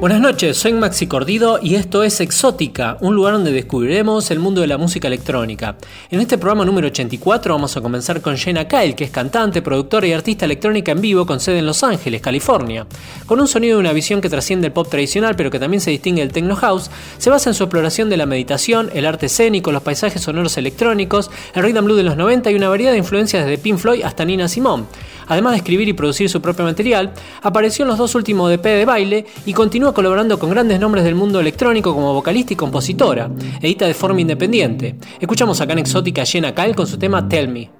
[0.00, 4.60] Buenas noches, soy Maxi Cordido y esto es Exótica, un lugar donde descubriremos el mundo
[4.60, 5.74] de la música electrónica.
[6.08, 10.06] En este programa número 84 vamos a comenzar con Jenna Kyle, que es cantante, productora
[10.06, 12.86] y artista electrónica en vivo con sede en Los Ángeles, California.
[13.26, 15.90] Con un sonido y una visión que trasciende el pop tradicional pero que también se
[15.90, 19.72] distingue del techno house, se basa en su exploración de la meditación, el arte escénico,
[19.72, 23.44] los paisajes sonoros electrónicos, el rhythm blues de los 90 y una variedad de influencias
[23.44, 24.84] desde Pink Floyd hasta Nina Simone.
[25.28, 28.84] Además de escribir y producir su propio material, apareció en los dos últimos DP de
[28.84, 33.30] baile y continúa colaborando con grandes nombres del mundo electrónico como vocalista y compositora.
[33.60, 34.96] Edita de forma independiente.
[35.20, 37.70] Escuchamos acá en Exótica Jenna Kyle con su tema Tell Me.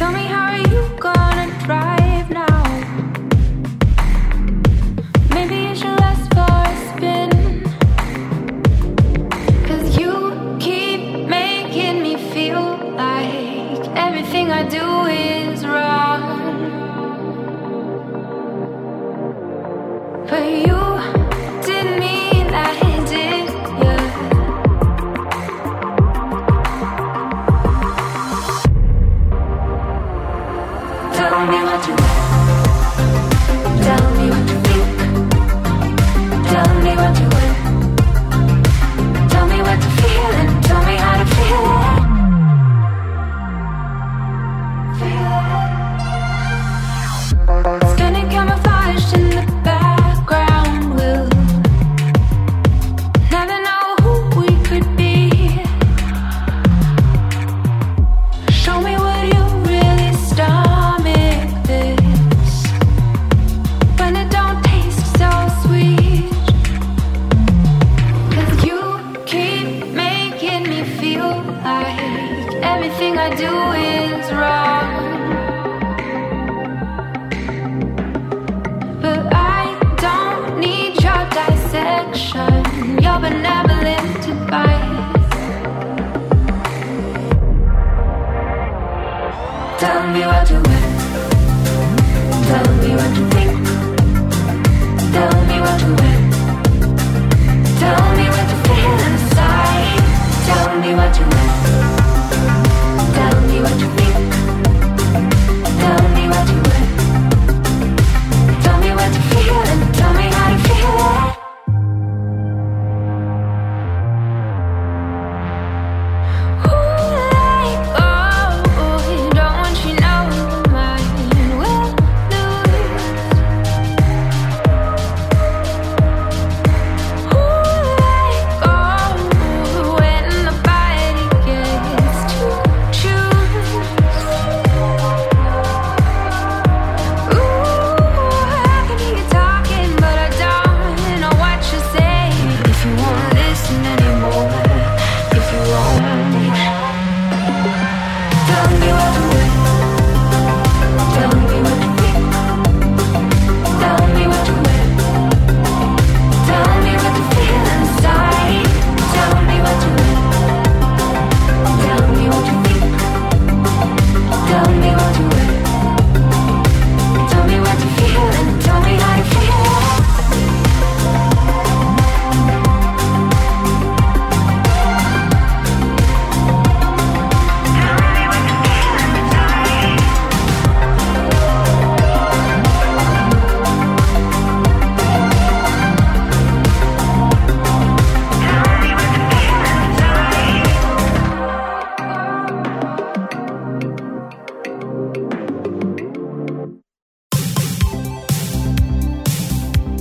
[0.00, 2.69] Tell me how are you gonna drive now?
[36.50, 37.59] Tell me what you want.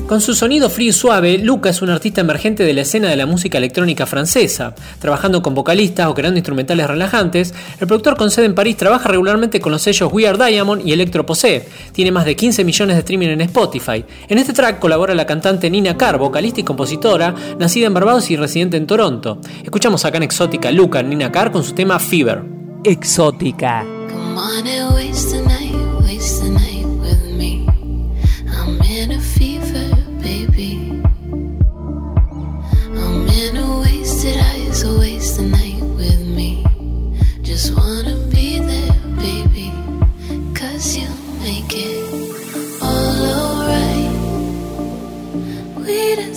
[0.09, 3.15] Con su sonido frío y suave, Luca es un artista emergente de la escena de
[3.15, 4.73] la música electrónica francesa.
[4.97, 9.59] Trabajando con vocalistas o creando instrumentales relajantes, el productor con sede en París trabaja regularmente
[9.59, 11.67] con los sellos We Are Diamond y Electro Posé.
[11.91, 14.03] Tiene más de 15 millones de streaming en Spotify.
[14.27, 18.35] En este track colabora la cantante Nina Carr, vocalista y compositora, nacida en Barbados y
[18.35, 19.39] residente en Toronto.
[19.63, 22.41] Escuchamos acá en Exótica Luca Nina Carr con su tema Fever.
[22.83, 23.85] Exótica.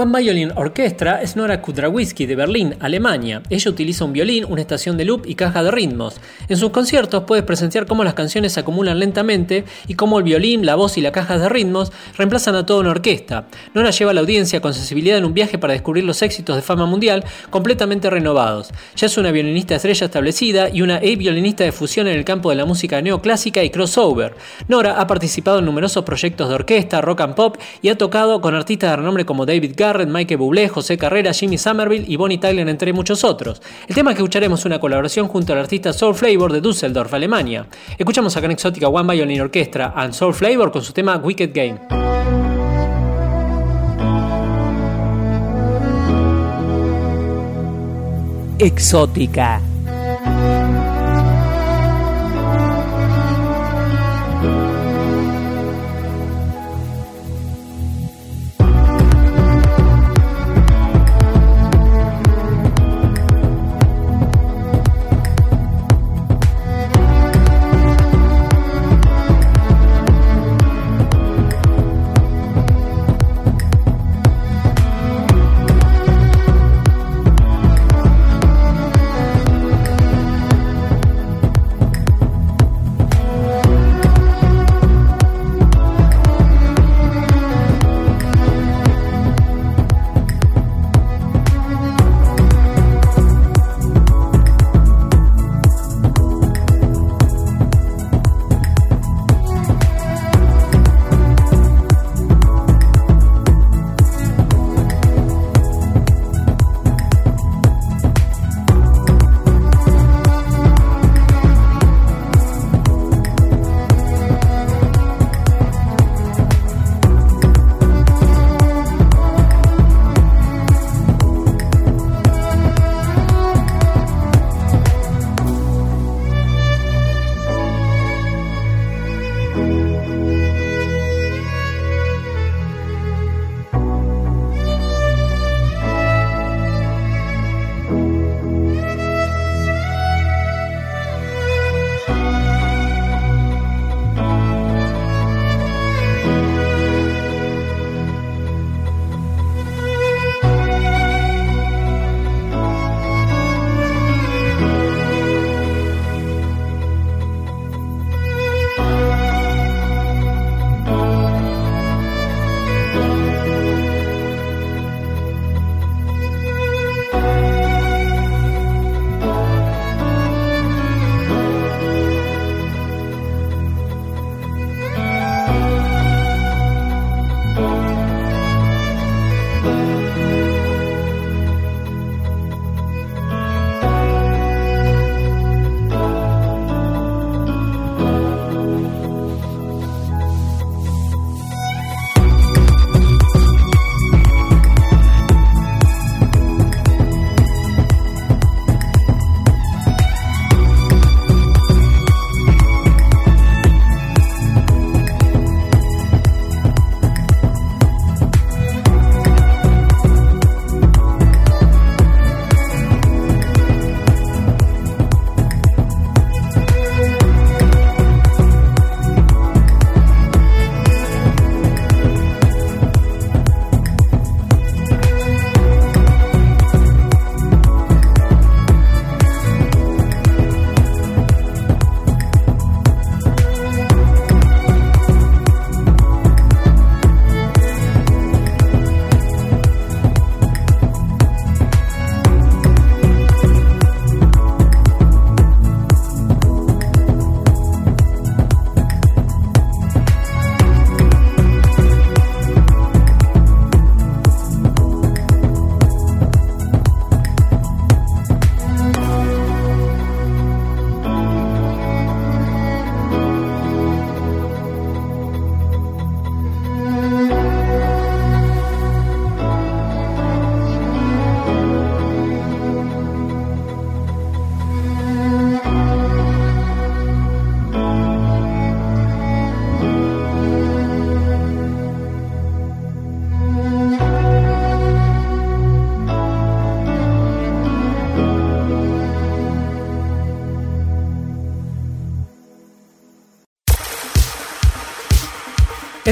[0.00, 3.42] One Violin Orchestra es Nora Kudrawiski de Berlín, Alemania.
[3.50, 6.20] Ella utiliza un violín, una estación de loop y caja de ritmos.
[6.48, 10.64] En sus conciertos puedes presenciar cómo las canciones se acumulan lentamente y cómo el violín,
[10.64, 13.48] la voz y la caja de ritmos reemplazan a toda una orquesta.
[13.74, 16.62] Nora lleva a la audiencia con sensibilidad en un viaje para descubrir los éxitos de
[16.62, 18.70] fama mundial completamente renovados.
[18.94, 22.54] Ya es una violinista estrella establecida y una A-violinista de fusión en el campo de
[22.54, 24.36] la música neoclásica y crossover.
[24.68, 28.54] Nora ha participado en numerosos proyectos de orquesta, rock and pop y ha tocado con
[28.54, 32.68] artistas de renombre como David Garrett, Mike Bublé, José Carrera, Jimmy Somerville y Bonnie Tyler,
[32.68, 33.62] entre muchos otros.
[33.86, 37.66] El tema que escucharemos es una colaboración junto al artista Soul Flavor de Düsseldorf, Alemania.
[37.96, 41.78] Escuchamos a en Exótica One Violin Orchestra and Soul Flavor con su tema Wicked Game.
[48.58, 49.62] Exótica.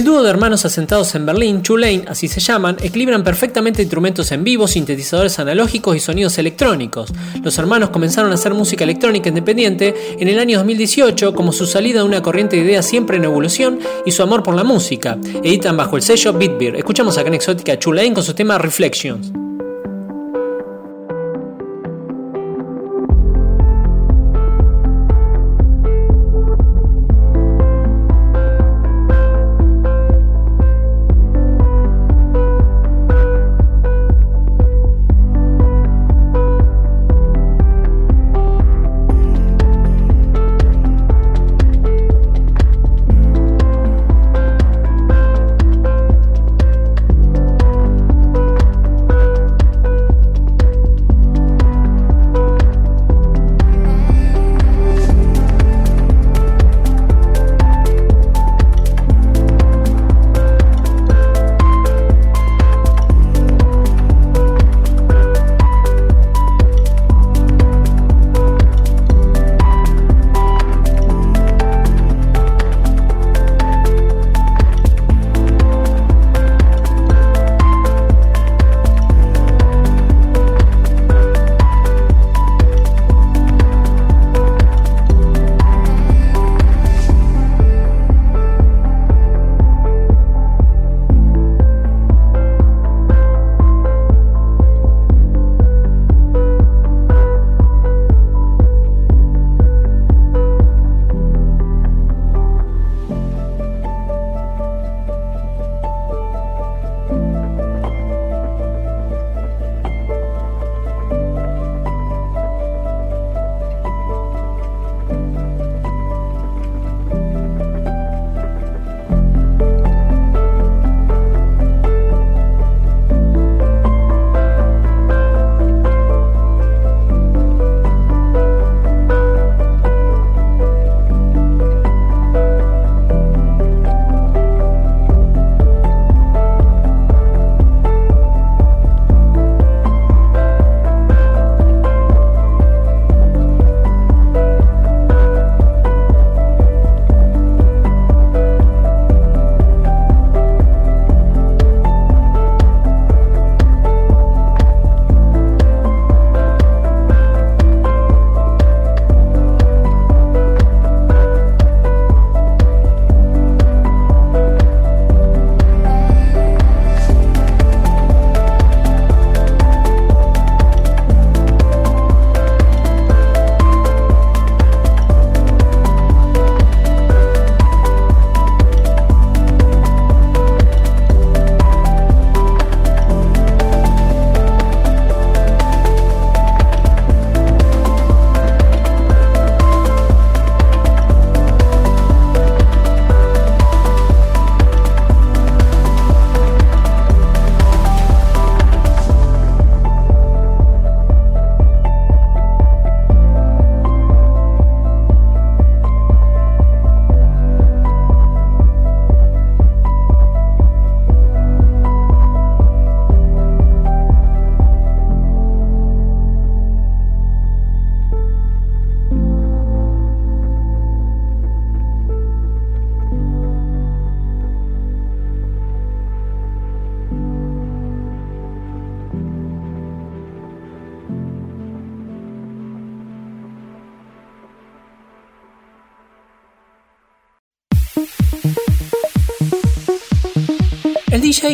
[0.07, 4.69] Dúo de hermanos asentados en Berlín, Lane, así se llaman, equilibran perfectamente instrumentos en vivo,
[4.69, 7.13] sintetizadores analógicos y sonidos electrónicos.
[7.43, 11.99] Los hermanos comenzaron a hacer música electrónica independiente en el año 2018 como su salida
[11.99, 15.19] de una corriente de ideas siempre en evolución y su amor por la música.
[15.43, 16.77] Editan bajo el sello Beatbeer.
[16.77, 19.46] Escuchamos acá en Exótica Lane con su tema Reflections.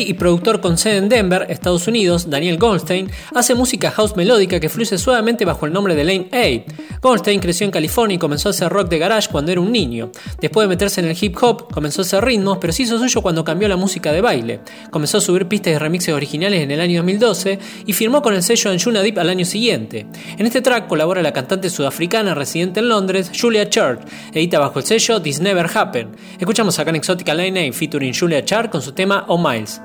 [0.01, 4.69] Y productor con sede en Denver, Estados Unidos, Daniel Goldstein, hace música house melódica que
[4.69, 6.99] fluye suavemente bajo el nombre de Lane A.
[7.01, 10.11] Goldstein creció en California y comenzó a hacer rock de garage cuando era un niño.
[10.41, 13.21] Después de meterse en el hip hop, comenzó a hacer ritmos, pero se hizo suyo
[13.23, 14.61] cuando cambió la música de baile.
[14.91, 18.43] Comenzó a subir pistas y remixes originales en el año 2012 y firmó con el
[18.43, 20.07] sello Anjuna Deep al año siguiente.
[20.39, 24.01] En este track colabora la cantante sudafricana residente en Londres, Julia Church,
[24.33, 26.17] edita bajo el sello This Never Happened.
[26.39, 29.82] Escuchamos acá en Exotica Line A featuring Julia Church con su tema Oh Miles.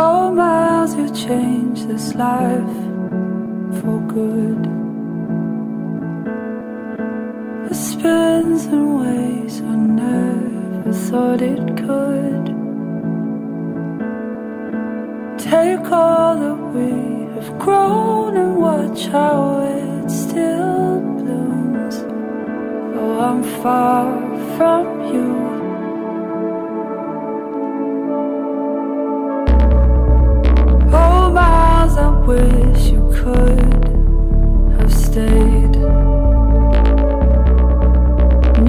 [0.00, 2.78] Oh Miles, you changed this life
[3.78, 4.62] for good.
[7.68, 12.46] It spins in ways I never thought it could.
[15.36, 16.92] Take all that we
[17.34, 21.96] have grown and watch how it still blooms.
[22.96, 24.06] Oh, I'm far
[24.56, 25.47] from you.
[32.28, 33.84] wish you could
[34.78, 35.76] have stayed.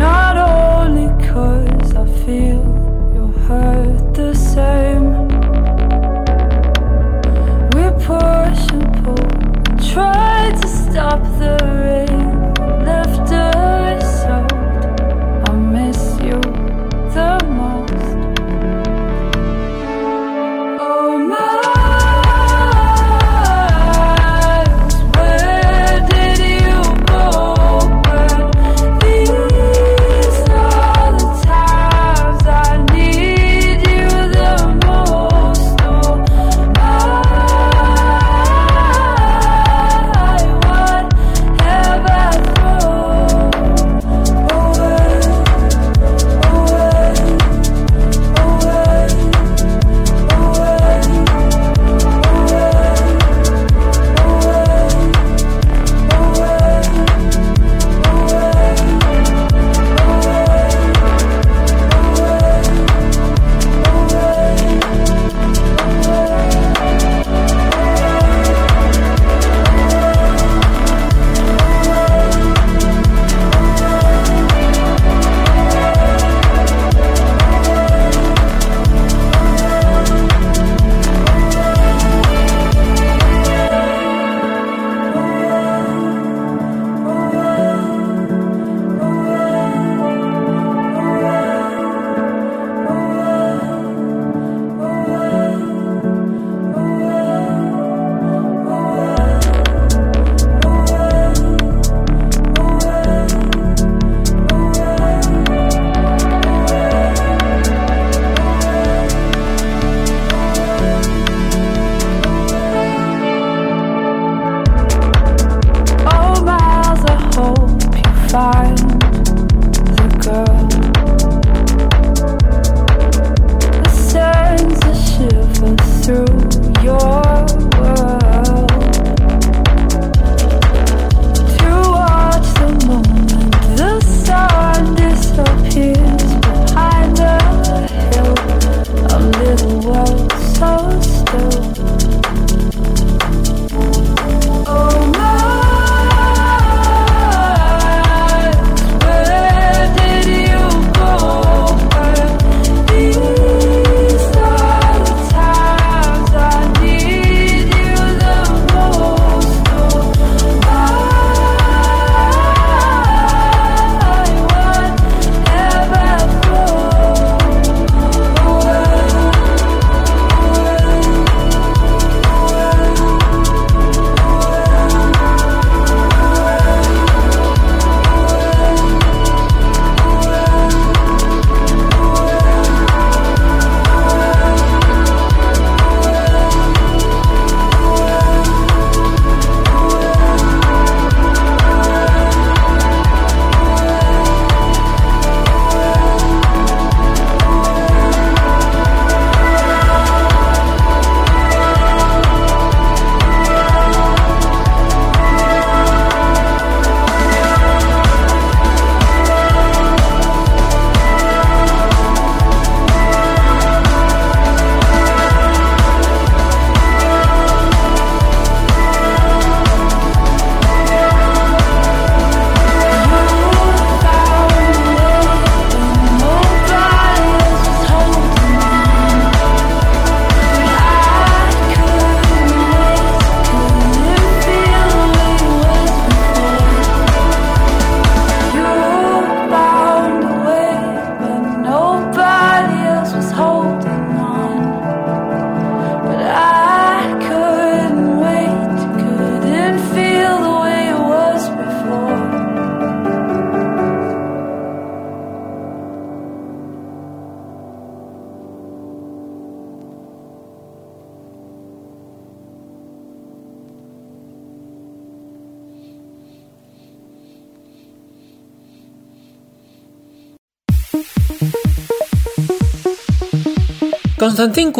[0.03, 0.37] Not
[1.27, 2.58] cause I feel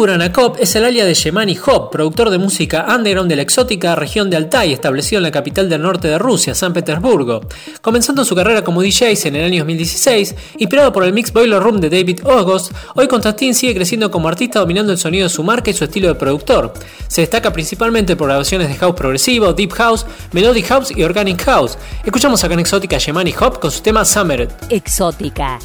[0.00, 4.30] Kuranakov es el alia de Yemani Hop, productor de música underground de la exótica región
[4.30, 7.42] de Altai, establecido en la capital del norte de Rusia, San Petersburgo.
[7.82, 11.82] Comenzando su carrera como DJ en el año 2016, inspirado por el Mix Boiler Room
[11.82, 15.70] de David August, hoy Konstantin sigue creciendo como artista dominando el sonido de su marca
[15.70, 16.72] y su estilo de productor.
[17.06, 21.76] Se destaca principalmente por grabaciones de house progresivo, deep house, melodic house y organic house.
[22.06, 24.48] Escuchamos acá en Exótica Yemani Hop con su tema Summer.
[24.70, 25.58] Exótica.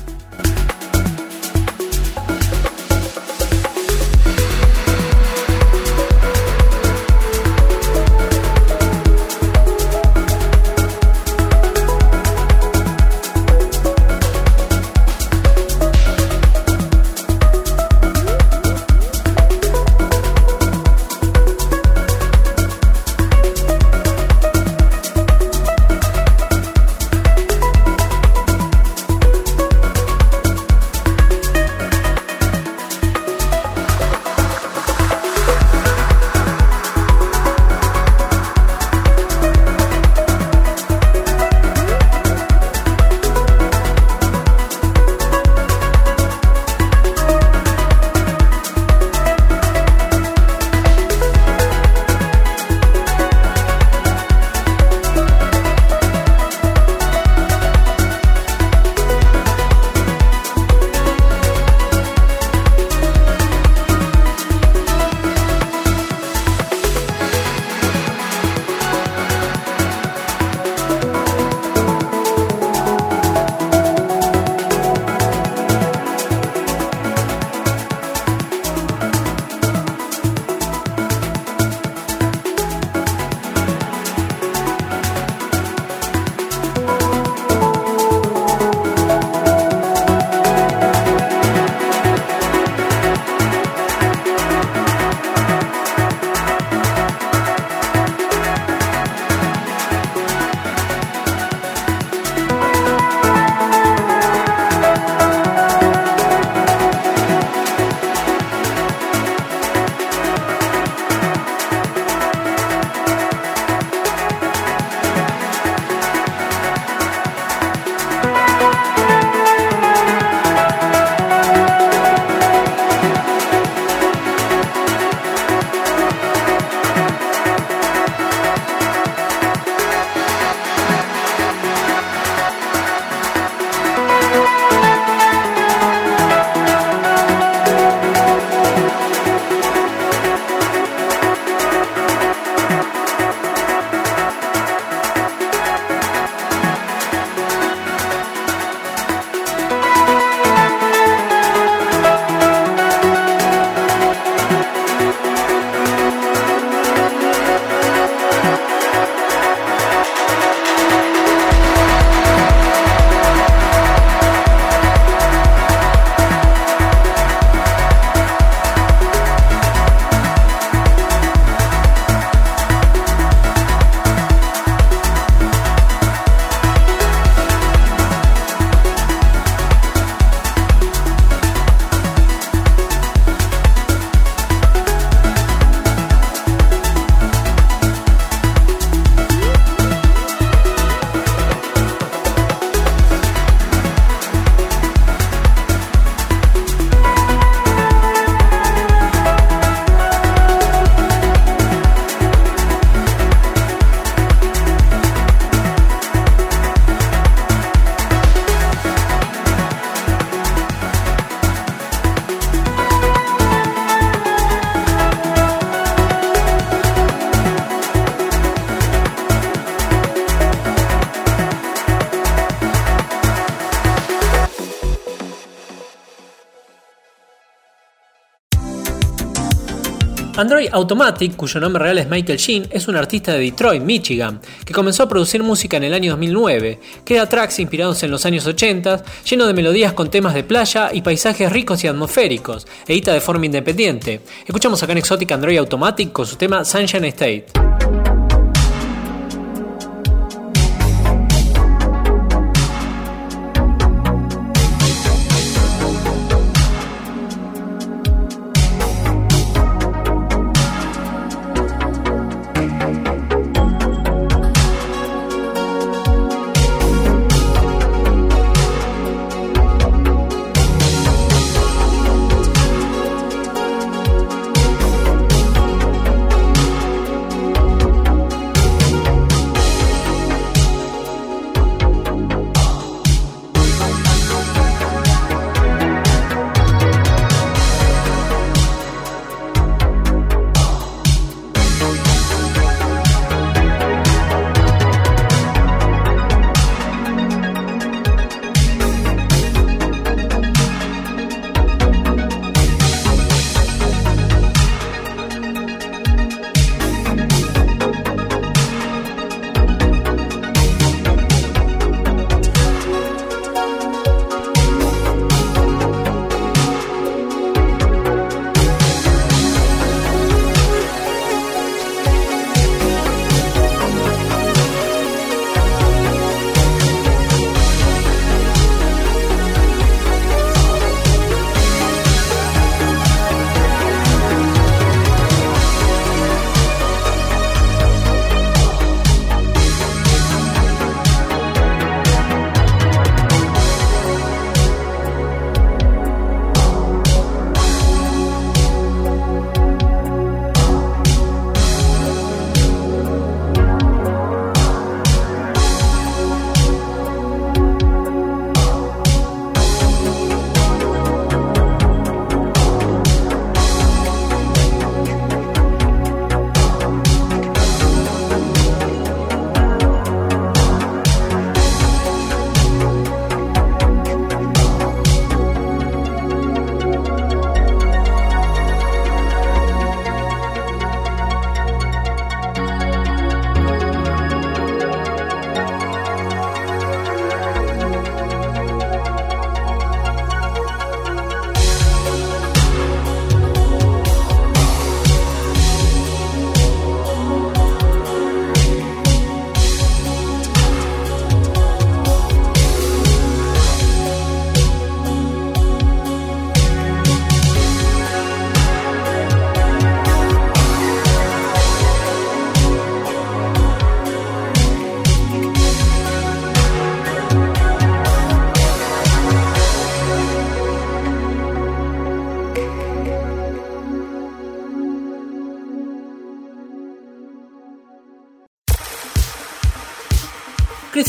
[230.38, 234.74] Android Automatic, cuyo nombre real es Michael Sheen, es un artista de Detroit, Michigan, que
[234.74, 236.78] comenzó a producir música en el año 2009.
[237.06, 241.02] Crea tracks inspirados en los años 80, lleno de melodías con temas de playa y
[241.02, 242.68] paisajes ricos y atmosféricos.
[242.86, 244.22] Edita de forma independiente.
[244.46, 247.75] Escuchamos acá en Exotic Android Automatic con su tema Sunshine State.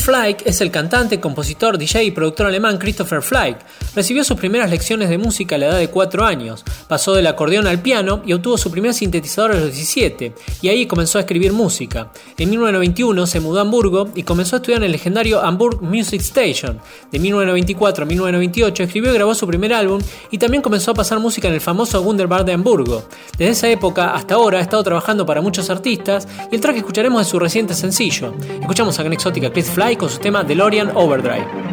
[0.07, 3.57] Fleig es el cantante, compositor, DJ y productor alemán Christopher Fleig.
[3.93, 7.67] Recibió sus primeras lecciones de música a la edad de 4 años, pasó del acordeón
[7.67, 11.51] al piano y obtuvo su primer sintetizador a los 17, y ahí comenzó a escribir
[11.51, 12.13] música.
[12.37, 16.21] En 1991 se mudó a Hamburgo y comenzó a estudiar en el legendario Hamburg Music
[16.21, 16.79] Station.
[17.11, 19.99] De 1994 a 1998 escribió y grabó su primer álbum
[20.31, 23.03] y también comenzó a pasar música en el famoso Wunderbar de Hamburgo.
[23.37, 26.79] Desde esa época hasta ahora ha estado trabajando para muchos artistas y el track que
[26.79, 28.33] escucharemos es su reciente sencillo.
[28.61, 31.67] Escuchamos a Gran Exótica Chris Con su tema DeLorean Overdrive.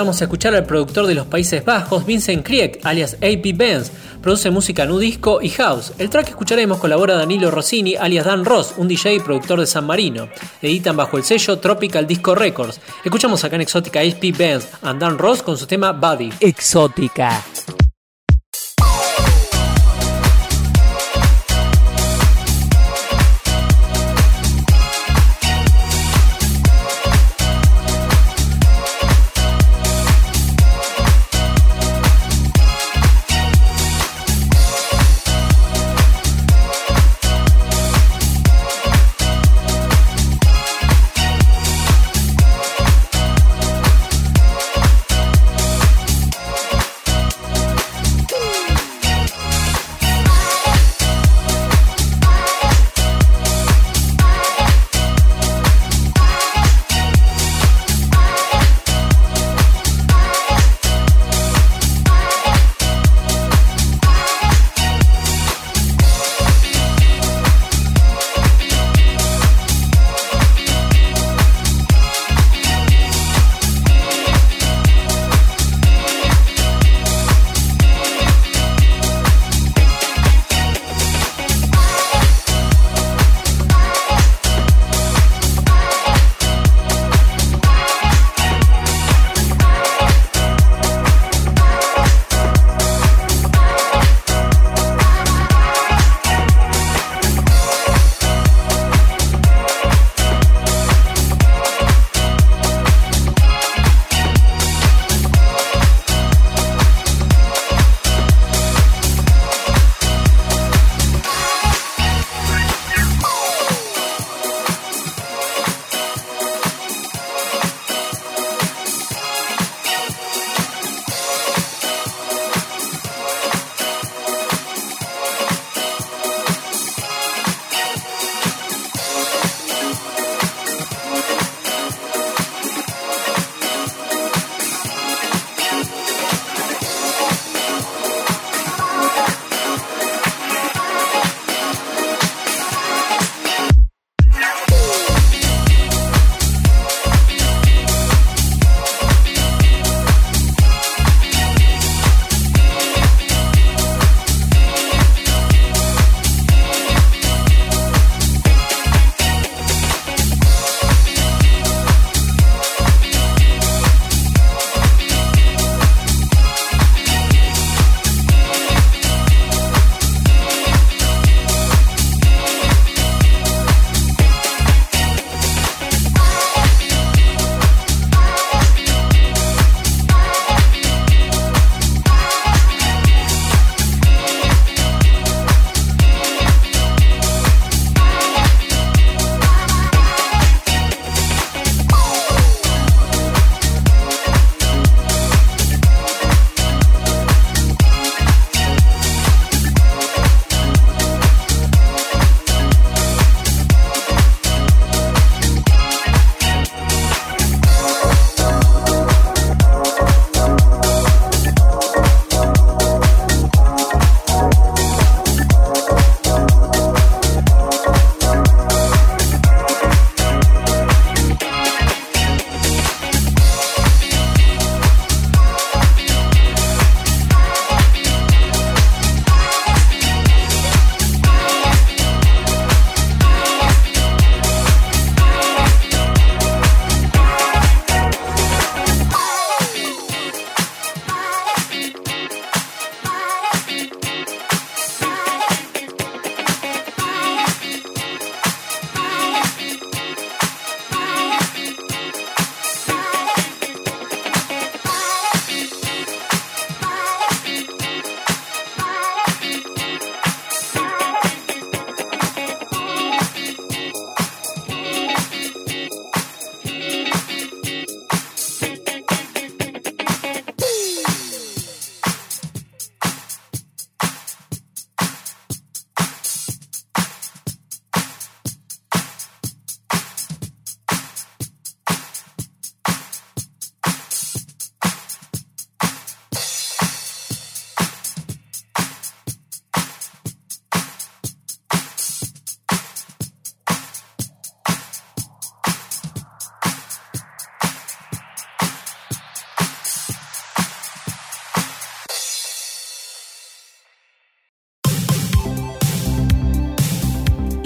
[0.00, 3.90] Vamos a escuchar al productor de los Países Bajos, Vincent Krieg, alias AP Benz.
[4.22, 5.92] Produce música nu disco y house.
[5.98, 9.66] El track que escucharemos colabora Danilo Rossini, alias Dan Ross, un DJ y productor de
[9.66, 10.28] San Marino.
[10.62, 12.80] Editan bajo el sello Tropical Disco Records.
[13.04, 16.32] Escuchamos acá en Exótica AP Benz and Dan Ross con su tema Buddy.
[16.40, 17.42] Exótica.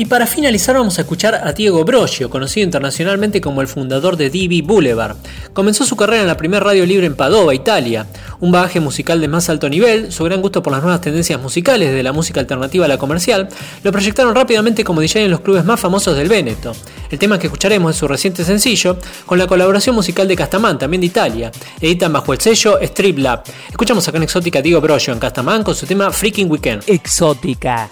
[0.04, 4.28] Y para finalizar vamos a escuchar a Diego Brogio, conocido internacionalmente como el fundador de
[4.28, 5.16] DB Boulevard.
[5.54, 8.06] Comenzó su carrera en la primera radio libre en Padova, Italia.
[8.38, 11.94] Un bagaje musical de más alto nivel, su gran gusto por las nuevas tendencias musicales
[11.94, 13.48] de la música alternativa a la comercial,
[13.82, 16.72] lo proyectaron rápidamente como DJ en los clubes más famosos del Véneto.
[17.10, 21.00] El tema que escucharemos es su reciente sencillo, con la colaboración musical de Castaman, también
[21.00, 21.50] de Italia.
[21.80, 23.42] Editan bajo el sello Strip Lab.
[23.70, 26.82] Escuchamos acá en Exótica Diego Brogio en Castaman con su tema Freaking Weekend.
[26.88, 27.88] Exótica.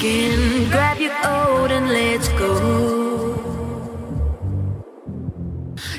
[0.00, 2.50] Grab your coat and let's go.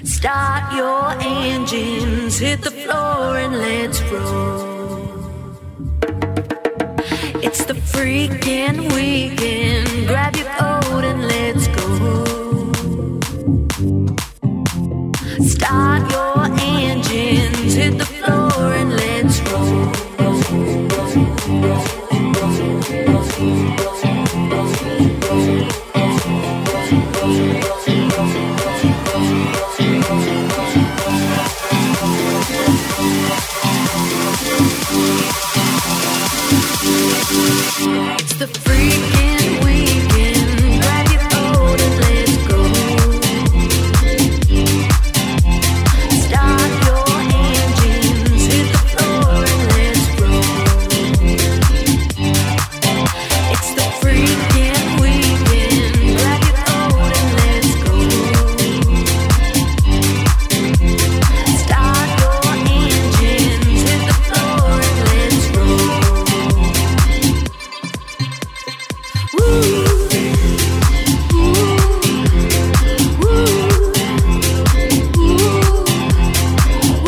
[0.03, 4.75] Start your engines, hit the floor and let's roll.
[7.41, 10.07] It's the freaking weekend.
[10.07, 11.64] Grab your coat and let's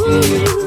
[0.10, 0.67] you.